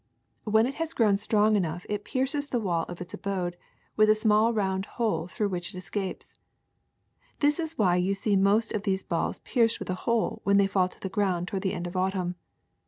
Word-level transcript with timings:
When 0.45 0.65
it 0.65 0.73
has 0.81 0.93
grown 0.93 1.19
strong 1.19 1.55
enough 1.55 1.85
it 1.87 2.03
pierces 2.03 2.47
the 2.47 2.59
wall 2.59 2.85
of 2.85 3.01
its 3.01 3.13
abode 3.13 3.55
with 3.95 4.09
a 4.09 4.15
small 4.15 4.51
round 4.51 4.87
hole 4.97 5.27
through 5.27 5.49
which 5.49 5.75
it 5.75 5.77
escapes. 5.77 6.33
That 7.39 7.59
is 7.59 7.77
why 7.77 7.97
you 7.97 8.15
see 8.15 8.35
most 8.35 8.71
of 8.71 8.81
these 8.81 9.03
balls 9.03 9.37
pierced 9.41 9.77
with 9.77 9.91
a 9.91 10.09
hole 10.09 10.41
when 10.43 10.57
they 10.57 10.65
fall 10.65 10.89
to 10.89 10.99
the 10.99 11.07
ground 11.07 11.47
toward 11.49 11.61
the 11.61 11.73
end 11.73 11.85
of 11.85 11.95
autumn. 11.95 12.33